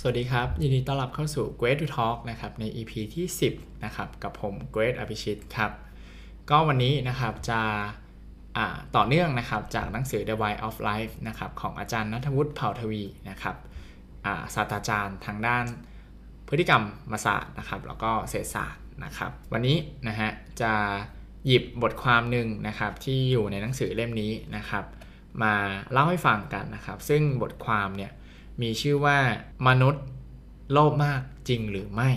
[0.00, 5.72] สวัสดีครับ ยินดีต้อนรับเข้าสู่ Great to Talk นะครับใน EP ที่ 10 นะครับกับผม Great อภิชิตครับ
[6.50, 7.60] ก็วันนี้นะครับจะ
[8.96, 13.56] ต่อเนื่องนะครับจากหนังสือ The Why of Life นะครับของอาจารย์นัทวุฒิเผ่าทวีนะครับ
[14.54, 15.64] ศาสตราจารย์ทางด้าน
[16.48, 19.76] พฤติกรรมมาศาสตร์นะครับแล้วก็เศรษฐศาสตร์นะครับ วันนี้
[20.08, 20.30] นะฮะ
[20.60, 20.72] จะ
[21.46, 24.84] หยิบบทความหนึ่งนะครับที่อยู่ในหนังสือเล่มนี้นะครับ
[25.42, 25.54] มา
[25.92, 28.12] เล่าให้ฟังกันนะครับ ซึ่งบทความเนี่ย
[28.62, 29.18] มีชื่อว่า
[29.68, 30.04] มนุษย์
[30.72, 32.10] โลภมากจริงหรือไม่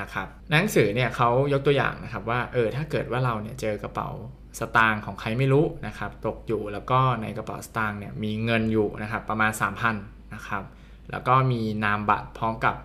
[0.00, 4.10] นะครับหนังสือเนี่ยเขายกตัวอย่างนะครับว่าเออถ้าเกิดว่าเราเนี่ยเจอกระเป๋า
[4.58, 9.52] สตางค์ของใครไม่รู้นะครับตกอยู่แล้วก็ในกระเป๋าสตางค์เนี่ยมีเงินอยู่นะครับประมาณ
[9.92, 10.62] 3,000นะครับ
[11.10, 12.76] แล้วก็มีนามบัตรพร้อมกับ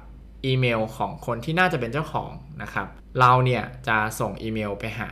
[0.45, 2.31] อีเมลของคนที่น่าจะเป็นเจ้าของ
[2.63, 2.87] นะครับ
[3.19, 5.09] เราเนี่ยจะส่งอีเมลไปหา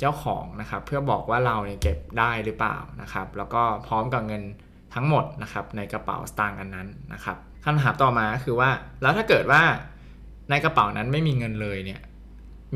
[0.00, 4.42] เจ้าของนะครับเพื่อบอกว่าเราเนี่ยเก็บได้หรือเปล่านะครับแล้วก็พร้อมกับเงิน
[4.94, 8.70] ทั้งหมดนะครับในกระเป๋าสตางค์อันนั้นนะครับคำถามต่อมาคือว่า
[9.02, 9.62] แล้วถ้าเกิดว่า
[10.50, 12.00] ในกระเป๋านั้นไม่มีเงินเลยเนี่ย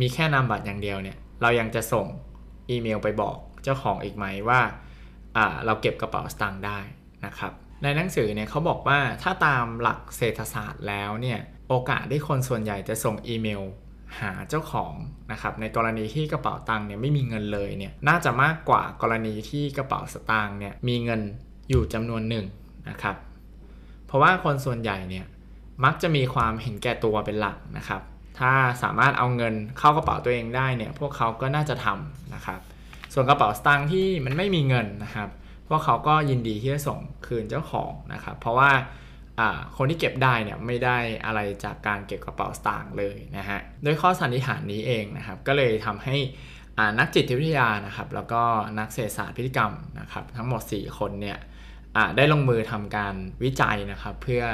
[0.01, 2.07] มีแค่นามบัตรอย่างเดียวเนี่ยเรายังจะส่ง
[2.71, 4.61] อีเมลไปบอกเจ้าของอีกไหมว่า
[5.67, 6.79] เราเก็บกระเป๋าสตางค์ได้
[7.27, 13.63] นะครับในหนังสือเนี่ยเขาบอกว่าถ้าตามหลักเศรษฐศาสตร์แล้วเนี่ยโอกาสที่คนส่วนใหญ่จะส่งอีเมล
[14.21, 14.95] หาเจ้าของ
[15.33, 21.21] นะครับในกรณีที่กระเป๋าตังค์เนี่ยไม่มีเงินเลยเนี่ยน่าจะมากกว่ากรณีที่กระเป๋าสตางค์เนี่ยมีเงิน
[21.69, 22.47] อยู่จำนวนหนึ่ง
[22.89, 23.17] นะครับ
[24.07, 25.27] เพราะว่าคนส่วนใหญ่เนี่ย
[25.85, 28.03] มักจะมีความเห็นแก่ตัวเป็นหลักนะครับ
[28.39, 32.61] ถ้าสามารถเอาเงินเข้ากระเป๋าตัวเองได้เนี่ยพวกเขาก็น่าจะทำนะครับ
[33.15, 35.29] ส่วนกระเป๋าสตางค์ที่มันไม่มีเงินนะครับ
[35.69, 38.71] พวกเขาก็ยินดีที่จะส่งคืนเจ้าของนะครับ เพราะว่า
[39.77, 46.17] คนที่เก็บได้เนี่ยไม่ได้อะไรจากการเก็บกระเป๋าสตางค์เลยนะฮะโดยข้อสันนิษฐานนี้เองนะครับ ก็เลยทำให้
[46.99, 48.43] นักจิตวิทยานะครับแล้วก็
[48.79, 51.39] นักเศรษฐศาสตร์พฤติกรรมนะครับทั้งหมด 4 คนเนี่ย
[52.17, 54.45] ได้ลงมือทำการวิจัยนะครับเพื่อ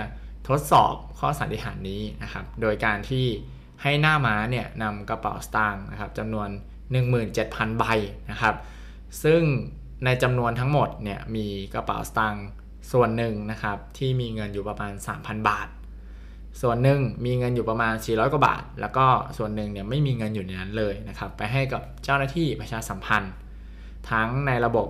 [0.49, 3.27] ทดสอบข้อสันนิษฐานนี้นะครับโดยการที่
[3.83, 6.49] ให้หน้าม้าเนี่ยนำกระเป๋าสตางค์นะครับจำนวน
[7.13, 7.85] 17,000 ใบ
[8.31, 8.55] นะครับ
[9.23, 9.43] ซึ่ง
[10.05, 12.47] ในจำนวนทั้งหมดเนี่ยมีกระเป๋าสตางค์
[12.93, 15.69] ส่วนหนึ่งนะครับที่มีเงินอยู่ประมาณ 3,000 บาท
[16.61, 19.07] ส่วนหนึ่งมีเงินอยู่ประมาณ 400 กว่าบาท แล้วก็
[19.39, 23.33] ส่วนหนึ่งเนี่ยไม่มีเงินอยู่ในนั้นเลยนะครับ ไปให้กับเจ้าหน้าที่ประชาสัมพันธ์
[24.11, 24.87] ทั้งในระบบ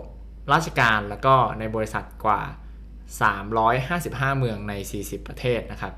[0.53, 2.41] ราชการแล้วก็ในบริษัทกว่า
[3.61, 5.93] 355 เมืองใน 40 ประเทศนะครับ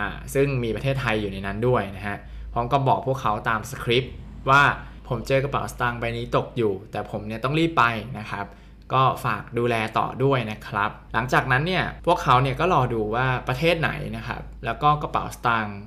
[0.00, 2.16] อ่าซึ่งมีประเทศไทยอยู่ในนั้นด้วยนะฮะ
[2.52, 4.12] พร้อมก็บอกพวกเขาตามสคริปต์
[4.50, 4.62] ว่า
[5.08, 7.84] ผมเจอกระเป๋าสตางค์ใบนี้ตกอยู่ แต่ผมเนี่ยต้องรีบไป
[8.18, 8.46] นะครับ
[8.94, 15.78] ก็ฝากดูแลต่อด้วยนะครับ หลังจากนั้นเนี่ยพวกเขาเนี่ยก็รอดูว่าประเทศไหนนะครับ แล้วก็กระเป๋าสตางค์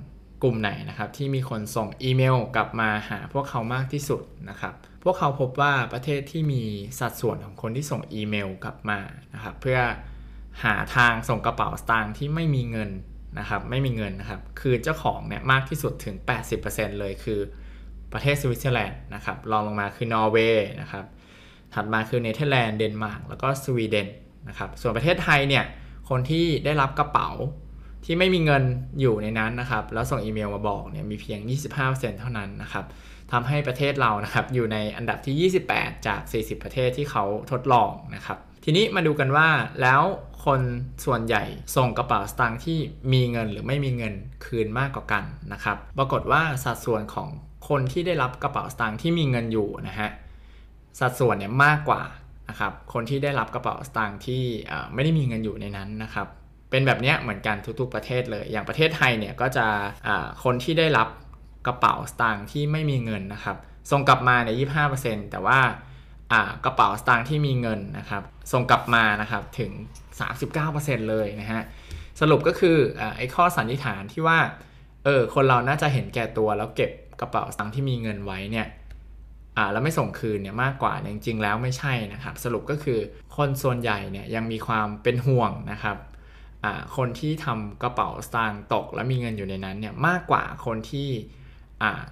[0.43, 4.73] กลุ่มไหนนะครับที่มีคนส่งอีเมลกลับมาหาพวกเขามากที่สุดนะครับ
[5.03, 6.63] พวกเขาพบว่าประเทศที่มี
[6.99, 8.99] สัดส่วนของคนที่ส่งอีเมลกลับมา
[9.33, 9.79] นะครับ เพื่อ
[10.63, 12.91] หาทางส่งกระเป๋าสตางค์ที่ไม่มีเงิน
[13.39, 16.15] นะครับไม่มีเงินนะครับ คือเจ้าของเนี่ยมากที่สุดถึง
[16.57, 17.39] 80%เลยคือ
[18.13, 21.05] ประเทศสวิตเซอร์แลนด์นะครับรองลงมาคือนอร์เวย์นะครับ
[21.73, 24.07] ถัดมาคือเนเธอร์แลนด์เดนมาร์กแล้วก็สวีเดน
[24.49, 25.63] นะครับส่วนประเทศไทยเนี่ย
[26.09, 27.29] คนที่ได้รับกระเป๋า
[28.05, 28.63] ที่ไม่มีเงิน
[28.99, 31.39] อยู่ในนั้นนะครับ แล้วส่งอีเมลมาบอกเนี่ยมีเพียง
[31.79, 32.85] 25%เท่านั้นนะครับ
[33.31, 39.47] ทำให้ประเทศเรานะครับอยู่ในอันดับที่ 28 จาก 40 ประเทศที่เขาทดลองนะครับ ทีนี้มาดูกันว่า
[39.81, 40.01] แล้ว
[40.45, 40.61] คน
[41.05, 41.43] ส่วนใหญ่
[41.75, 42.79] ส่งกระเป๋าสตางค์ที่
[43.13, 44.13] มีเงินหรือไม่มีเงิน
[44.45, 47.29] คืนมากกว่ากันนะครับ ปรากฏว่าสัดส่วนของ
[47.69, 50.09] คนที่ได้รับกระเป๋าสตางค์ที่มีเงินอยู่นะฮะ
[50.99, 52.01] สัดส่วนเนี่ยมากกว่า
[52.49, 54.43] นะครับคนที่ได้รับกระเป๋าสตางค์ที่
[54.93, 56.27] ไม่ได้มีเงินอยู่ในนั้นนะครับ
[56.69, 59.65] เป็นแบบนี้เหมือนกันทุกๆประเทศเลย อย่างประเทศไทยเนี่ยก็จะ
[60.43, 61.07] คนที่ได้รับ
[61.67, 63.57] กระเป๋าสตางค์ที่ไม่มีเงินนะครับ
[63.91, 64.49] ส่งกลับมาใน
[64.91, 65.59] 25%แต่ว่า
[66.65, 69.71] กระเป๋าสตางค์ที่มีเงินนะครับส่งกลับมานะครับถึง
[70.41, 71.61] 39%เลยนะฮะ
[72.19, 72.77] สรุปก็คือ
[73.17, 74.39] ไอ้ข้อสันนิษฐานที่ว่า
[75.05, 78.67] เออคนเราน่าจะเห็นแก่ตัวแล้วเก็บกระเป๋าสตางค์ที่มีเงินไว้เนี่ย
[79.59, 82.99] อ่าแล้วไม่ส่งคืนเนี่ยมากกว่าจริงๆแล้วไม่ใช่นะครับ สรุปก็คือ
[83.37, 85.97] คนส่วนใหญ่เนี่ยยังมีความเป็นห่วงนะครับ
[86.97, 91.09] คนที่ทำกระเป๋าสตางค์ตก แล้วมีเงินอยู่ในนั้นเนี่ยมากกว่าคนที่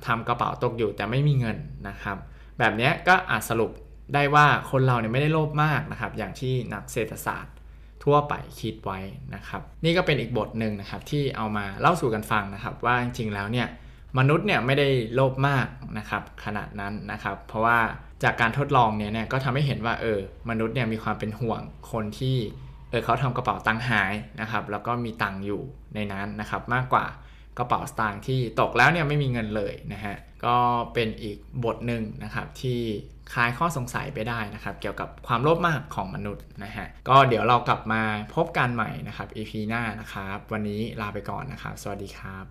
[0.08, 1.58] ทำกระเป๋าตกอยู่แต่ไม่มีเงิน
[1.88, 2.18] นะครับ
[2.60, 3.72] แบบนี้ก็อาจสรุป
[4.14, 7.56] ได้ว่าคนเราเนี่ยไม่ได้โลภมากนะครับ อย่างที่นักเศรษฐศาสตร์
[8.04, 9.00] ทั่วไปคิดไว้
[9.36, 13.68] นะครับ นี่ก็เป็นอีกบทหนึ่งนะครับที่เอามาเล่าสู่กันฟังนะครับ ว่าจริงๆแล้วเนี่ย
[14.18, 15.68] มนุษย์เนี่ยไม่ได้โลภมาก
[15.98, 17.80] นะครับขนาดนั้นนะครับ เพราะว่า
[18.24, 20.20] จากการทดลองเนี่ยเนี่ยก็ทำให้เห็นว่าเออ
[20.50, 21.62] มนุษย์เนี่ยมีความเป็นห่วง
[21.92, 22.38] คนที่
[22.90, 25.62] เออเขาทำกระเป๋าตังค์หายนะครับ แล้วก็มีตังค์อยู่
[25.96, 27.06] ในนั้นนะครับ มากกว่า
[27.58, 30.16] กระเป๋าสตางค์ที่ตกแล้วเนี่ยไม่มีเงินเลยนะฮะ
[30.46, 30.58] ก็
[30.94, 32.80] เป็นอีกบทหนึ่งนะครับที่
[33.34, 38.02] คลายข้อสงสัยไปได้นะครับ เกี่ยวกับความโลภมากของมนุษย์นะฮะก็เดี๋ยวเรากลับมา
[38.36, 42.48] พบกันใหม่นะครับ EP หน้านะครับ วันนี้ลาไปก่อนนะครับ สวัสดีครับ